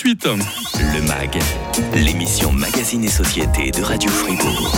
[0.00, 0.26] Suite.
[0.94, 1.38] Le MAG,
[1.94, 4.74] l'émission Magazine et Société de Radio Fribourg.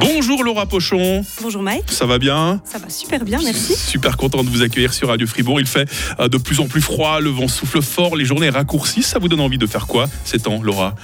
[0.00, 1.22] Bonjour Laura Pochon.
[1.42, 1.90] Bonjour Mike.
[1.90, 2.62] Ça va bien?
[2.64, 3.76] Ça va super bien, merci.
[3.76, 5.60] Super content de vous accueillir sur Radio Fribourg.
[5.60, 5.86] Il fait
[6.18, 9.08] euh, de plus en plus froid, le vent souffle fort, les journées raccourcissent.
[9.08, 10.94] Ça vous donne envie de faire quoi ces temps, Laura?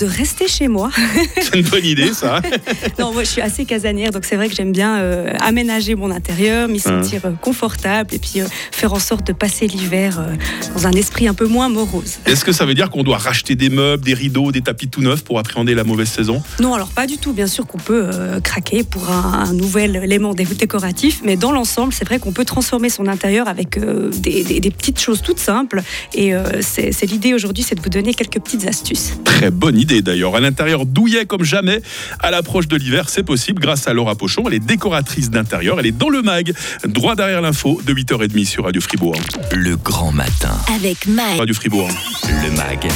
[0.00, 0.90] De rester chez moi.
[1.40, 2.40] C'est une bonne idée, ça.
[2.98, 6.10] non, moi je suis assez casanière, donc c'est vrai que j'aime bien euh, aménager mon
[6.10, 10.34] intérieur, m'y sentir euh, confortable et puis euh, faire en sorte de passer l'hiver euh,
[10.74, 12.16] dans un esprit un peu moins morose.
[12.26, 15.00] Est-ce que ça veut dire qu'on doit racheter des meubles, des rideaux, des tapis tout
[15.00, 16.42] neufs pour appréhender la mauvaise saison?
[16.60, 17.32] Non, alors pas du tout.
[17.32, 18.10] Bien sûr qu'on peut
[18.42, 22.44] craquer pour un, un nouvel élément dé- décoratif, mais dans l'ensemble, c'est vrai qu'on peut
[22.44, 25.82] transformer son intérieur avec des, des- des petites choses toutes simples.
[26.14, 26.32] Et
[26.62, 29.12] c'est l'idée aujourd'hui, c'est de vous donner quelques petites astuces.
[29.24, 30.34] Très bonne idée d'ailleurs.
[30.36, 31.80] À l'intérieur douillet comme jamais.
[32.20, 34.44] À l'approche de l'hiver, c'est possible grâce à Laura Pochon.
[34.46, 35.78] Elle est décoratrice d'intérieur.
[35.80, 36.52] Elle est dans le mag,
[36.86, 39.16] droit derrière l'info, de 8h30 sur Radio Fribourg.
[39.52, 40.56] Le grand matin.
[40.74, 41.38] Avec Mike.
[41.38, 41.88] Radio Fribourg.
[42.24, 42.88] Le MAG,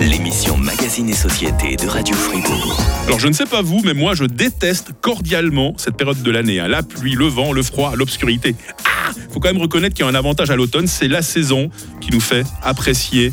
[0.00, 2.80] l'émission Magazine et Société de Radio Fribourg.
[3.06, 6.60] Alors je ne sais pas vous, mais moi je déteste cordialement cette période de l'année.
[6.60, 6.68] hein.
[6.68, 8.54] La pluie, le vent, le froid, l'obscurité.
[8.84, 11.70] Ah faut quand même reconnaître qu'il y a un avantage à l'automne, c'est la saison
[12.00, 13.32] qui nous fait apprécier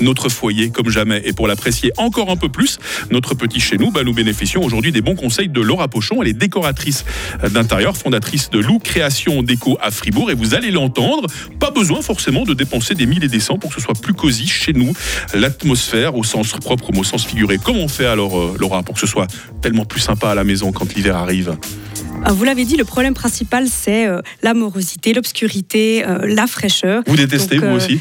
[0.00, 1.22] notre foyer comme jamais.
[1.24, 2.78] Et pour l'apprécier encore un peu plus,
[3.10, 6.22] notre petit chez nous, bah, nous bénéficions aujourd'hui des bons conseils de Laura Pochon.
[6.22, 7.04] Elle est décoratrice
[7.50, 10.30] d'intérieur, fondatrice de Lou Création Déco à Fribourg.
[10.30, 13.70] Et vous allez l'entendre, pas besoin forcément de dépenser des mille et des cents pour
[13.70, 14.92] que ce soit plus cosy chez nous.
[15.34, 17.58] L'atmosphère au sens propre comme au sens figuré.
[17.62, 19.26] Comment on fait alors, euh, Laura, pour que ce soit
[19.62, 21.56] tellement plus sympa à la maison quand l'hiver arrive?
[22.24, 27.02] Ah, Vous l'avez dit, le problème principal, c'est euh, la morosité, l'obscurité, euh, la fraîcheur.
[27.06, 28.00] Vous détestez, Donc, vous euh, aussi?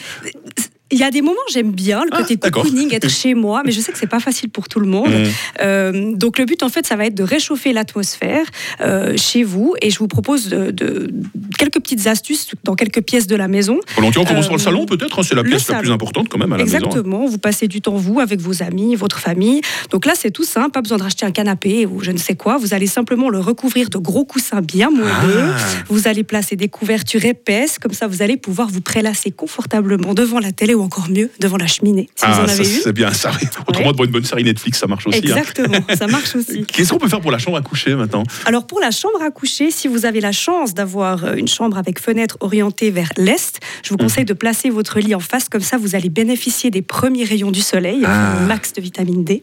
[0.91, 2.61] Il y a des moments, j'aime bien le Ah, côté d'accord.
[2.64, 5.09] cocooning, être chez moi, mais je sais que c'est pas facile pour tout le monde.
[5.09, 5.23] Mmh.
[5.61, 8.45] Euh, donc le but, en fait, ça va être de réchauffer l'atmosphère
[8.81, 11.11] euh, chez vous, et je vous propose de, de-
[11.58, 13.80] quelques petites astuces dans quelques pièces de la maison.
[13.95, 16.30] Volontiers, on commence par le Euh, salon peut-être, hein, c'est la pièce la plus importante
[16.30, 16.75] quand même à la maison.
[16.78, 16.80] hein.
[16.81, 19.61] Exactement, vous passez du temps, vous, avec vos amis, votre famille.
[19.89, 22.36] Donc là, c'est tout simple, pas besoin de racheter un canapé ou je ne sais
[22.36, 22.58] quoi.
[22.58, 25.50] Vous allez simplement le recouvrir de gros coussins bien moelleux.
[25.50, 25.58] Ah.
[25.90, 30.38] Vous allez placer des couvertures épaisses, comme ça vous allez pouvoir vous prélasser confortablement devant
[30.38, 32.69] la télé ou encore mieux, devant la cheminée, si vous Ah, ça, une.
[32.69, 33.31] c'est bien ça.
[33.41, 33.47] oui.
[33.68, 35.18] Autrement, devant une bonne série Netflix, ça marche aussi.
[35.18, 35.22] hein.
[35.24, 36.66] Exactement, ça marche aussi.
[36.66, 39.31] Qu'est-ce qu'on peut faire pour la chambre à coucher maintenant Alors pour la chambre à
[39.31, 43.59] coucher, si vous avez la chance d'avoir euh, une chambre avec fenêtre orientée vers l'est,
[43.84, 46.81] je vous conseille de placer votre lit en face, comme ça vous allez bénéficier des
[46.81, 48.38] premiers rayons du soleil, Ah.
[48.38, 49.42] un max de vitamine D.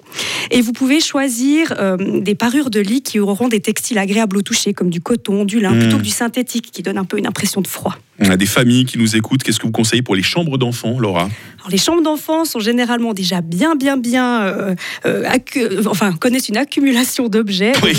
[0.50, 4.42] Et vous pouvez choisir euh, des parures de lit qui auront des textiles agréables au
[4.42, 5.78] toucher, comme du coton, du lin, Mm.
[5.80, 7.96] plutôt que du synthétique qui donne un peu une impression de froid.
[8.20, 9.42] On a des familles qui nous écoutent.
[9.42, 11.22] Qu'est-ce que vous conseillez pour les chambres d'enfants, Laura
[11.58, 14.74] Alors, les chambres d'enfants sont généralement déjà bien, bien, bien, euh,
[15.06, 17.72] euh, enfin connaissent une accumulation d'objets.
[17.82, 17.94] Oui,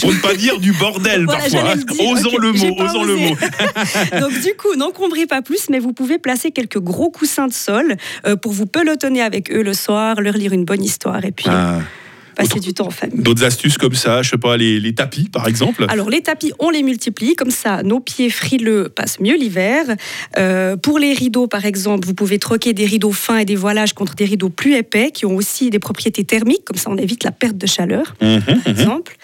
[0.00, 1.60] pour ne pas dire du bordel Voilà, parfois.
[1.60, 2.08] j'allais le dire.
[2.08, 3.34] Osons le mot, osons le mot.
[4.20, 7.96] Donc du coup, n'encombrez pas plus, mais vous pouvez placer quelques gros coussins de sol
[8.26, 11.46] euh, pour vous pelotonner avec eux le soir, leur lire une bonne histoire et puis
[11.48, 11.78] Ah.
[12.34, 13.22] Passer Autre- du temps en famille.
[13.22, 15.86] D'autres astuces comme ça, je sais pas, les, les tapis par exemple?
[15.88, 19.84] Alors les tapis, on les multiplie, comme ça nos pieds frileux passent mieux l'hiver.
[20.36, 23.94] Euh, pour les rideaux, par exemple, vous pouvez troquer des rideaux fins et des voilages
[23.94, 27.24] contre des rideaux plus épais qui ont aussi des propriétés thermiques, comme ça on évite
[27.24, 28.14] la perte de chaleur.
[28.20, 28.62] Mhm, par mhm.
[28.66, 29.16] exemple.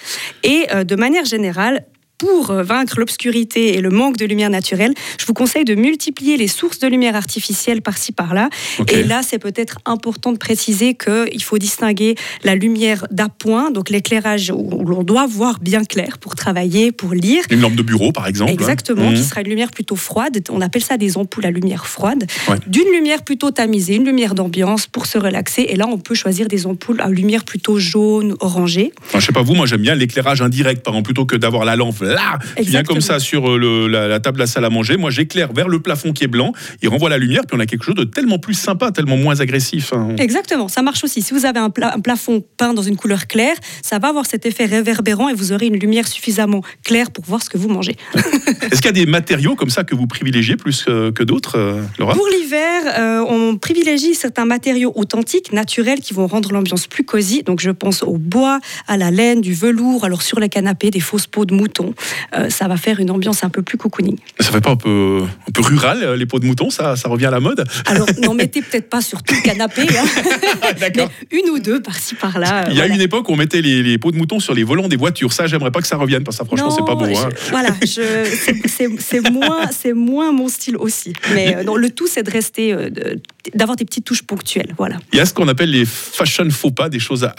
[0.44, 1.84] Et euh, de manière générale,
[2.20, 6.36] pour euh, vaincre l'obscurité et le manque de lumière naturelle, je vous conseille de multiplier
[6.36, 8.50] les sources de lumière artificielle par-ci par-là.
[8.92, 14.52] Et là, c'est peut-être important de préciser qu'il faut distinguer la lumière d'appoint, donc l'éclairage
[14.54, 17.42] où l'on doit voir bien clair pour travailler, pour lire.
[17.50, 18.50] Une lampe de bureau par exemple.
[18.50, 18.54] hein.
[18.54, 19.16] Exactement, Mhm.
[19.16, 20.42] qui sera une lumière plutôt froide.
[20.50, 22.26] On appelle ça des ampoules à lumière froide.
[22.48, 22.56] Ouais.
[22.66, 25.62] D'une lumière plutôt tamisée, une lumière d'ambiance pour se relaxer.
[25.70, 28.92] Et là, on peut choisir des ampoules à lumière plutôt jaune, orangée.
[29.06, 31.64] Enfin, je sais pas vous, moi j'aime bien l'éclairage indirect, par exemple, plutôt que d'avoir
[31.64, 32.94] la lampe là, qui vient Exactement.
[32.94, 34.96] comme ça sur euh, le- la, la table de la salle à manger.
[34.96, 37.66] Moi j'éclaire vers le plafond qui est blanc, il renvoie la lumière, puis on a
[37.66, 39.92] quelque chose de tellement plus sympa, tellement moins agressif.
[39.92, 40.14] hein.
[40.18, 41.22] Exactement, ça marche aussi.
[41.22, 44.26] Si vous avez un, pla- un plafond peint dans une couleur claire, ça va avoir
[44.26, 47.68] cet effet réverbérant et vous aurez une lumière suffisamment claire pour voir ce que vous
[47.68, 47.96] mangez.
[48.14, 51.56] Est-ce qu'il y a des matériaux comme ça que vous privilégiez plus que, que d'autres,
[51.58, 52.14] euh, Laura?
[52.14, 57.42] Pour l'hiver, euh, on privilégie certains matériaux authentiques, naturels, qui vont rendre l'ambiance plus cosy.
[57.42, 61.00] Donc je pense au bois, à la laine, du velours, alors sur les canapés, des
[61.00, 61.94] fausses peaux de mouton.
[62.36, 64.16] Euh, ça va faire une ambiance un peu plus cocooning.
[64.38, 67.08] Ça fait pas un peu, un peu rural, euh, les peaux de mouton, ça, ça
[67.08, 67.64] revient à la mode?
[67.86, 70.04] Alors n'en mettez peut-être pas sur tout le canapé, hein,
[70.80, 70.92] mais
[71.30, 72.64] une ou deux par-ci par-là.
[72.68, 72.94] Il y a voilà.
[72.94, 75.32] une époque où on mettait les, les peaux de mouton sur les volants des voitures.
[75.32, 77.04] Ça, j'aimerais pas que ça revienne, parce que ça, franchement, c'est pas beau.
[77.04, 77.28] hein.
[77.50, 78.24] Voilà, je-
[79.00, 81.12] c'est- moins, mon style aussi.
[81.34, 82.74] Mais euh, non, le tout, c'est de rester,
[83.54, 84.74] d'avoir des petites touches ponctuelles.
[84.78, 84.96] Voilà.
[85.12, 87.34] Il y a ce qu'on appelle les fashion faux pas, des choses à,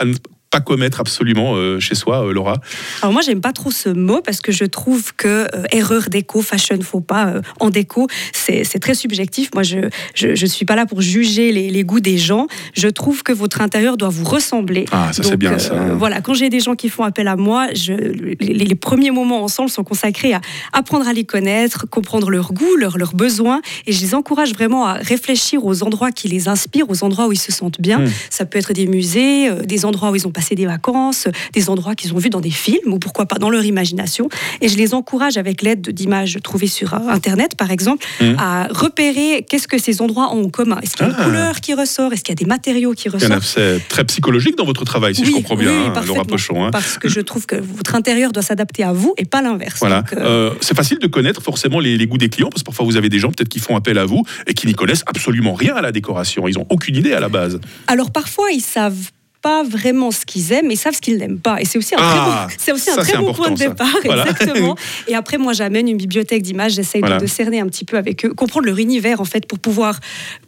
[0.51, 2.57] pas commettre absolument euh, chez soi, euh, Laura
[3.01, 6.41] Alors moi, j'aime pas trop ce mot parce que je trouve que euh, erreur déco,
[6.41, 9.49] fashion faux pas en déco, c'est très subjectif.
[9.53, 12.47] Moi, je, je, suis pas là pour juger les, goûts des gens.
[12.75, 14.85] Je trouve que votre intérieur doit vous ressembler.
[14.91, 15.73] Ah, ça c'est bien ça.
[15.95, 19.69] Voilà, quand j'ai des gens qui font appel à moi, je, les, premiers moments ensemble
[19.69, 20.41] sont consacrés à
[20.73, 24.85] apprendre à les connaître, comprendre leurs goûts, leurs, leurs besoins, et je les encourage vraiment
[24.85, 27.99] à réfléchir aux endroits qui les inspirent, aux endroits où ils se sentent bien.
[27.99, 28.09] Hmm.
[28.29, 31.93] Ça peut être des musées, des endroits où ils ont passer des vacances, des endroits
[31.93, 34.27] qu'ils ont vus dans des films ou pourquoi pas dans leur imagination.
[34.59, 38.25] Et je les encourage avec l'aide d'images trouvées sur Internet, par exemple, mmh.
[38.39, 40.79] à repérer qu'est-ce que ces endroits ont en commun.
[40.81, 41.23] Est-ce qu'il y a une ah.
[41.25, 42.11] couleur qui ressort?
[42.11, 43.43] Est-ce qu'il y a des matériaux qui ressortent?
[43.43, 46.65] C'est très psychologique dans votre travail, si je comprends bien, hein, Laura Pochon.
[46.65, 46.71] Hein.
[46.71, 49.77] Parce que je trouve que votre intérieur doit s'adapter à vous et pas l'inverse.
[49.79, 50.03] Voilà.
[50.13, 52.85] Euh, euh, c'est facile de connaître forcément les, les, goûts des clients, parce que parfois
[52.85, 55.53] vous avez des gens peut-être qui font appel à vous et qui n'y connaissent absolument
[55.53, 56.47] rien à la décoration.
[56.47, 57.59] Ils n'ont aucune idée à la base.
[57.85, 59.11] Alors parfois, ils savent
[59.41, 61.59] pas vraiment ce qu'ils aiment, mais savent ce qu'ils n'aiment pas.
[61.59, 63.95] Et c'est aussi un très ah, bon, c'est aussi un très bon point de départ,
[64.03, 64.75] exactement.
[65.07, 68.33] Et après, moi, j'amène une bibliothèque d'images, j'essaye de, cerner un petit peu avec eux,
[68.33, 69.99] comprendre leur univers, en fait, pour pouvoir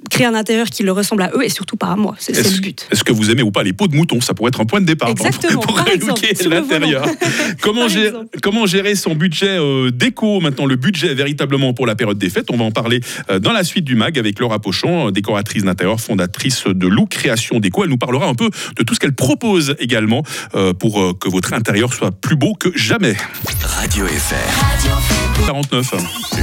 [0.09, 2.15] créer un intérieur qui leur ressemble à eux et surtout pas à moi.
[2.19, 2.87] C'est le but.
[2.91, 4.21] Est-ce que vous aimez ou pas les peaux de mouton?
[4.21, 7.05] Ça pourrait être un point de départ exactement, pour, pour l'intérieur.
[7.61, 8.11] comment, gérer,
[8.41, 10.39] comment gérer son budget euh, déco?
[10.39, 12.51] Maintenant, le budget véritablement pour la période des fêtes.
[12.51, 12.99] On va en parler
[13.29, 17.59] euh, dans la suite du MAG avec Laura Pochon, décoratrice d'intérieur, fondatrice de Lou Création
[17.59, 17.83] Déco.
[17.83, 20.23] Elle nous parlera un peu de tout ce qu'elle propose également
[20.55, 23.15] euh, pour euh, que votre intérieur soit plus beau que jamais.
[23.63, 25.45] Radio FR.
[25.45, 25.93] 49.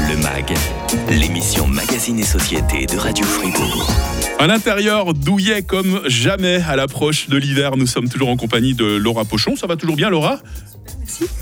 [0.08, 0.54] Le MAG,
[1.08, 3.88] l'émission Magazine et Société de Radio Fribourg.
[4.40, 7.76] Un intérieur douillet comme jamais à l'approche de l'hiver.
[7.76, 9.54] Nous sommes toujours en compagnie de Laura Pochon.
[9.54, 10.40] Ça va toujours bien, Laura?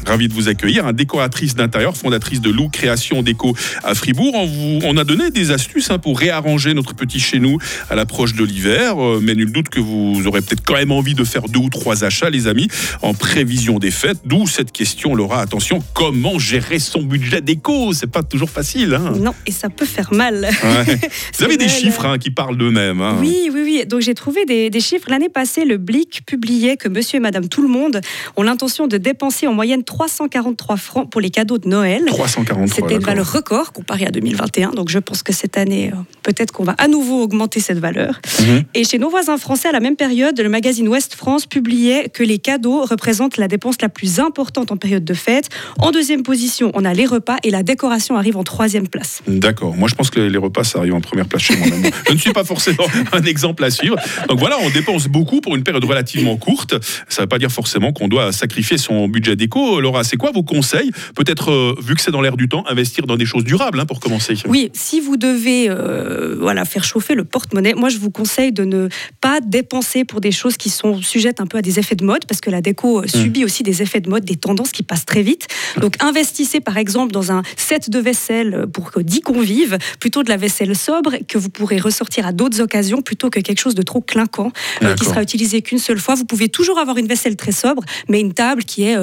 [0.07, 3.55] Ravi de vous accueillir, un décoratrice d'intérieur, fondatrice de Lou Création Déco
[3.85, 4.33] à Fribourg.
[4.35, 7.59] On, vous, on a donné des astuces hein, pour réarranger notre petit chez nous
[7.91, 11.15] à l'approche de l'hiver, euh, mais nul doute que vous aurez peut-être quand même envie
[11.15, 12.69] de faire deux ou trois achats, les amis,
[13.03, 14.19] en prévision des fêtes.
[14.25, 17.93] D'où cette question, Laura, attention, comment gérer son budget déco?
[17.93, 18.95] C'est pas toujours facile.
[18.95, 19.13] Hein.
[19.19, 20.49] non, et ça peut faire mal.
[21.39, 23.03] vous avez des chiffres hein, qui parlent d'eux-mêmes.
[23.21, 23.85] Oui, oui, oui.
[23.87, 25.09] Donc j'ai trouvé des, des chiffres.
[25.11, 28.01] L'année passée, le Blick publiait que monsieur et madame tout le monde
[28.37, 32.05] ont l'intention de dépenser en moyenne 343 francs pour les cadeaux de Noël.
[32.07, 32.75] 343.
[32.75, 34.71] C'était une valeur record comparée à 2021.
[34.71, 38.21] Donc je pense que cette année, euh, peut-être qu'on va à nouveau augmenter cette valeur.
[38.41, 38.65] Mhm.
[38.75, 42.23] Et chez nos voisins français, à la même période, le magazine Ouest France publiait que
[42.23, 45.49] les cadeaux représentent la dépense la plus importante en période de fête.
[45.79, 49.23] En deuxième position, on a les repas et la décoration arrive en troisième place.
[49.29, 49.77] D'accord.
[49.77, 51.67] Moi, je pense que les repas, ça arrive en première place chez moi.
[52.07, 53.97] je ne suis pas forcément un exemple à suivre.
[54.29, 56.75] Donc voilà, on dépense beaucoup pour une période relativement courte.
[57.09, 59.81] Ça ne veut pas dire forcément qu'on doit sacrifier son budget déco.
[59.81, 60.91] Laura, c'est quoi vos conseils?
[61.15, 63.87] Peut-être, euh, vu que c'est dans l'air du temps, investir dans des choses durables hein,
[63.87, 64.35] pour commencer.
[64.47, 68.65] Oui, si vous devez euh, voilà, faire chauffer le porte-monnaie, moi je vous conseille de
[68.65, 68.89] ne
[69.21, 72.25] pas dépenser pour des choses qui sont sujettes un peu à des effets de mode,
[72.27, 73.09] parce que la déco euh, mmh.
[73.09, 75.49] subit aussi des effets de mode, des tendances qui passent très vite.
[75.81, 80.37] Donc investissez par exemple dans un set de vaisselle pour 10 convives, plutôt de la
[80.37, 84.01] vaisselle sobre que vous pourrez ressortir à d'autres occasions, plutôt que quelque chose de trop
[84.01, 84.53] clinquant
[84.97, 86.15] qui sera utilisé qu'une seule fois.
[86.15, 88.97] Vous pouvez toujours avoir une vaisselle très sobre, mais une table qui est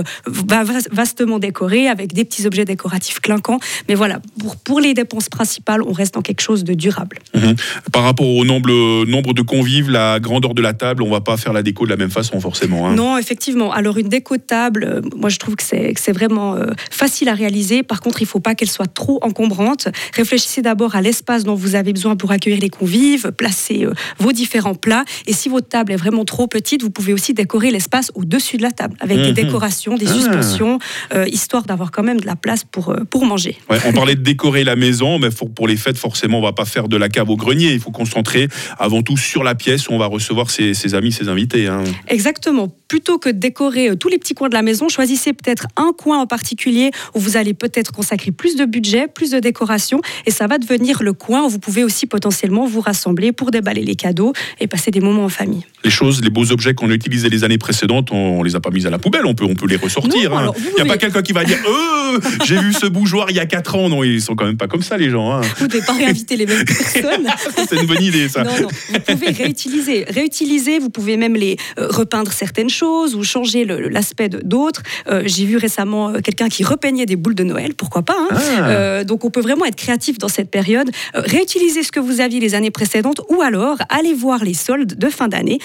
[0.91, 3.59] vastement décoré avec des petits objets décoratifs clinquants.
[3.87, 7.19] Mais voilà, pour, pour les dépenses principales, on reste dans quelque chose de durable.
[7.33, 7.55] Mhm.
[7.91, 11.37] Par rapport au nombre, nombre de convives, la grandeur de la table, on va pas
[11.37, 12.87] faire la déco de la même façon forcément.
[12.87, 12.95] Hein.
[12.95, 13.71] Non, effectivement.
[13.71, 17.33] Alors une déco de table, euh, moi je trouve que c'est vraiment euh, facile à
[17.33, 17.83] réaliser.
[17.83, 19.87] Par contre, il faut pas qu'elle soit trop encombrante.
[20.13, 24.31] Réfléchissez d'abord à l'espace dont vous avez besoin pour accueillir les convives, placez euh, vos
[24.31, 25.05] différents plats.
[25.27, 28.61] Et si votre table est vraiment trop petite, vous pouvez aussi décorer l'espace au-dessus de
[28.61, 29.33] la table avec des mhm.
[29.33, 30.13] décorations, des ah.
[30.13, 30.79] suspensions,
[31.13, 33.57] euh, histoire d'avoir quand même de la place pour, euh, pour manger.
[33.69, 36.87] on parlait de décorer la maison, mais pour les fêtes, forcément, on va pas faire
[36.87, 37.73] de la cave au grenier.
[37.73, 41.29] Il faut concentrer avant tout sur la pièce où on va recevoir ses, amis, ses
[41.29, 41.67] invités.
[41.67, 41.83] Hein.
[42.07, 42.75] Exactement.
[42.87, 45.91] Plutôt que de décorer euh, tous les petits coins de la maison, choisissez peut-être un
[45.97, 50.31] coin en particulier où vous allez peut-être consacrer plus de budget, plus de décoration, et
[50.31, 53.95] ça va devenir le coin où vous pouvez aussi potentiellement vous rassembler pour déballer les
[53.95, 55.65] cadeaux et passer des moments en famille.
[55.83, 58.59] Les choses, les beaux objets qu'on a utilisés les années précédentes, on, ne les a
[58.59, 60.33] pas mis à la poubelle, on peut, on peut les ressortir.
[60.35, 60.51] Hein
[60.85, 63.89] pas quelqu'un qui va dire euh, j'ai vu ce bougeoir il y a 4 ans.
[63.89, 65.31] Non, ils sont quand même pas comme ça, les gens.
[65.31, 65.41] Hein.
[65.57, 67.27] Vous ne devez pas réinviter les mêmes personnes.
[67.69, 68.43] C'est une bonne idée, ça.
[68.43, 68.67] Non, non.
[68.93, 70.05] Vous pouvez réutiliser.
[70.07, 74.83] Réutiliser, vous pouvez même les euh, repeindre certaines choses ou changer l'aspect d'autres.
[75.07, 78.17] Euh, j'ai vu récemment euh, quelqu'un qui repeignait des boules de Noël, pourquoi pas.
[78.31, 78.35] Hein.
[78.57, 79.03] Ah.
[79.03, 80.89] donc on peut vraiment être créatif dans cette période.
[81.13, 85.09] réutiliser ce que vous aviez les années précédentes ou alors aller voir les soldes de
[85.09, 85.59] fin d'année,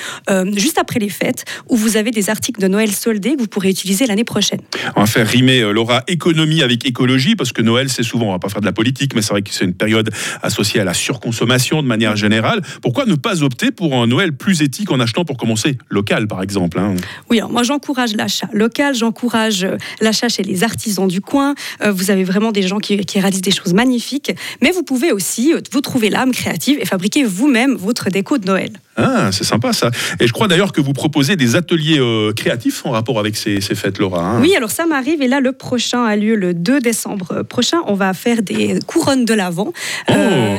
[0.56, 3.70] juste après les fêtes, où vous avez des articles de Noël soldés que vous pourrez
[3.70, 4.60] utiliser l'année prochaine.
[4.96, 8.32] On va faire rimer, euh, Laura, économie avec écologie, parce que Noël, c'est souvent, on
[8.32, 10.10] va pas faire de la politique, mais c'est vrai que c'est une période
[10.42, 12.60] associée à la surconsommation de manière générale.
[12.82, 16.42] Pourquoi ne pas opter pour un Noël plus éthique en achetant, pour commencer, local, par
[16.42, 16.94] exemple hein?
[17.30, 21.54] Oui, alors moi j'encourage l'achat local, j'encourage euh, l'achat chez les artisans du coin.
[21.82, 25.12] Euh, vous avez vraiment des gens qui, qui réalisent des choses magnifiques, mais vous pouvez
[25.12, 28.72] aussi euh, vous trouver l'âme créative et fabriquer vous-même votre déco de Noël.
[28.96, 29.90] Ah, c'est sympa ça.
[30.18, 33.60] Et je crois d'ailleurs que vous proposez des ateliers euh, créatifs en rapport avec ces,
[33.62, 34.22] ces fêtes, Laura.
[34.22, 34.40] hein.
[34.42, 37.78] Oui, alors ça m'arrive et là le prochain a lieu le 2 décembre prochain.
[37.86, 39.72] On va faire des couronnes de l'Avent.
[40.08, 40.12] Oh.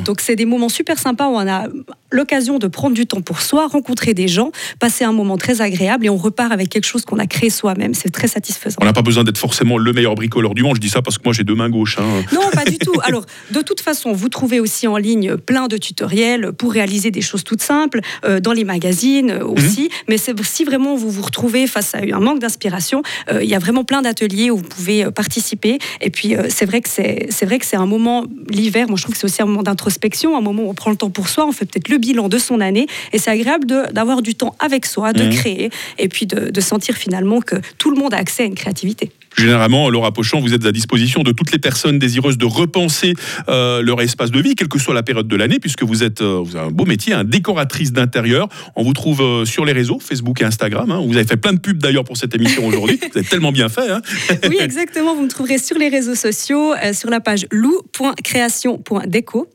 [0.06, 1.66] donc c'est des moments super sympas où on a
[2.12, 6.06] l'occasion de prendre du temps pour soi, rencontrer des gens, passer un moment très agréable
[6.06, 7.94] et on repart avec quelque chose qu'on a créé soi-même.
[7.94, 8.78] C'est très satisfaisant.
[8.82, 10.76] On n'a pas besoin d'être forcément le meilleur bricoleur du monde.
[10.76, 11.98] Je dis ça parce que moi j'ai deux mains gauches.
[12.00, 12.24] hein.
[12.34, 12.94] Non, pas du tout.
[13.04, 17.22] Alors, de toute façon, vous trouvez aussi en ligne plein de tutoriels pour réaliser des
[17.22, 19.90] choses toutes simples, euh, dans les magazines euh, aussi.
[20.08, 23.60] Mais si vraiment vous vous retrouvez face à un manque d'inspiration, euh, il y a
[23.60, 25.78] vraiment plein d'ateliers où vous pouvez participer.
[26.02, 28.98] Et puis, euh, c'est vrai que c'est c'est vrai que c'est un moment, l'hiver, moi
[28.98, 31.10] je trouve que c'est aussi un moment d'introspection, un moment où on prend le temps
[31.10, 32.88] pour soi, on fait peut-être le bilan de son année.
[33.14, 35.30] Et c'est agréable d'avoir du temps avec soi, de Mhm.
[35.32, 38.56] créer, et puis de, de sentir finalement que tout le monde a accès à une
[38.56, 39.12] créativité.
[39.32, 43.14] Plus généralement, Laura Pochon, vous êtes à disposition de toutes les personnes désireuses de repenser
[43.48, 46.22] euh, leur espace de vie, quelle que soit la période de l'année, puisque vous êtes
[46.22, 48.50] euh, vous avez un beau métier, un décoratrice d'intérieur.
[48.76, 50.92] On vous trouve euh, sur les réseaux, Facebook et Instagram.
[50.92, 51.02] hein.
[51.08, 53.00] Vous avez fait plein de pubs d'ailleurs pour cette émission aujourd'hui.
[53.12, 53.90] vous avez tellement bien fait.
[53.90, 54.02] hein.
[54.50, 55.16] Oui, exactement.
[55.16, 59.48] Vous me trouverez sur les réseaux sociaux, sur la page lou.création.déco.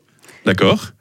[0.46, 0.92] D'accord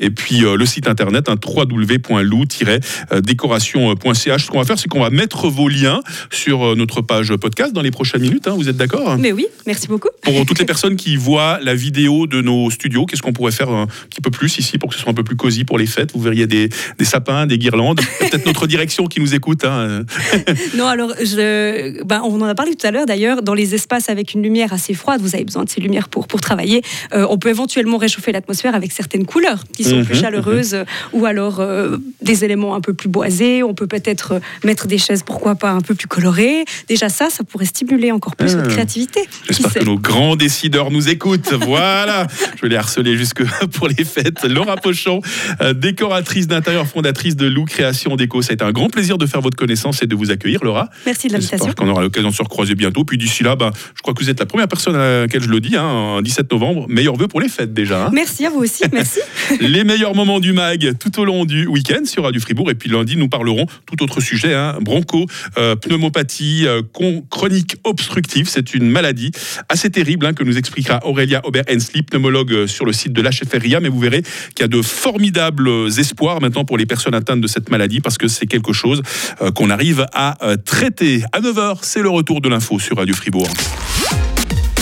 [0.00, 4.44] et puis euh, le site internet, hein, www.lou-décoration.ch.
[4.44, 6.00] Ce qu'on va faire, c'est qu'on va mettre vos liens
[6.30, 8.46] sur euh, notre page podcast dans les prochaines minutes.
[8.48, 8.54] hein.
[8.56, 9.16] Vous êtes d'accord?
[9.18, 10.08] Mais oui, merci beaucoup.
[10.22, 13.70] Pour toutes les personnes qui voient la vidéo de nos studios, qu'est-ce qu'on pourrait faire
[13.70, 15.86] un petit peu plus ici pour que ce soit un peu plus cosy pour les
[15.86, 16.12] fêtes?
[16.14, 18.00] Vous verriez des, des sapins, des guirlandes.
[18.20, 19.64] Peut-être notre direction qui nous écoute.
[19.64, 20.04] hein.
[20.76, 24.08] Non, alors, je, ben, on en a parlé tout à l'heure d'ailleurs, dans les espaces
[24.10, 26.82] avec une lumière assez froide, vous avez besoin de ces lumières pour, pour travailler.
[27.14, 30.84] Euh, on peut éventuellement réchauffer l'atmosphère avec certaines couleurs qui sont Mhm, plus chaleureuses euh,
[31.12, 33.62] ou alors euh, des éléments un peu plus boisés.
[33.62, 36.64] On peut peut-être euh, mettre des chaises, pourquoi pas, un peu plus colorées.
[36.88, 38.58] Déjà, ça, ça pourrait stimuler encore plus Ah.
[38.58, 39.20] votre créativité.
[39.48, 41.52] J'espère que nos grands décideurs nous écoutent.
[41.68, 42.26] Voilà,
[42.56, 43.42] je vais les harceler jusque
[43.72, 44.44] pour les fêtes.
[44.44, 45.20] Laura Pochon,
[45.60, 48.40] euh, décoratrice d'intérieur, fondatrice de Lou Création Déco.
[48.42, 50.88] Ça a été un grand plaisir de faire votre connaissance et de vous accueillir, Laura.
[51.06, 51.66] Merci de l'invitation.
[51.66, 53.04] J'espère qu'on aura l'occasion de se recroiser bientôt.
[53.04, 55.48] Puis d'ici là, ben, je crois que vous êtes la première personne à laquelle je
[55.48, 55.84] le dis, hein,
[56.18, 56.86] un 17 novembre.
[56.88, 58.06] Meilleurs vœux pour les fêtes déjà.
[58.06, 58.10] hein.
[58.12, 59.20] Merci à vous aussi, merci.
[59.78, 62.68] les meilleurs moments du mag tout au long du week-end sur Radio Fribourg.
[62.68, 66.82] Et puis lundi, nous parlerons tout autre sujet, hein, broncho, euh, pneumopathie, euh,
[67.30, 68.48] chronique obstructive.
[68.48, 69.30] C'est une maladie
[69.68, 73.78] assez terrible hein, que nous expliquera Aurélia Aubert-Hensley, pneumologue euh, sur le site de l'HFRIA.
[73.78, 74.22] Mais vous verrez
[74.56, 78.18] qu'il y a de formidables espoirs maintenant pour les personnes atteintes de cette maladie parce
[78.18, 79.00] que c'est quelque chose
[79.42, 81.22] euh, qu'on arrive à euh, traiter.
[81.32, 83.46] À 9h, c'est le retour de l'info sur Radio Fribourg.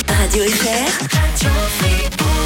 [0.09, 2.06] Radio FR.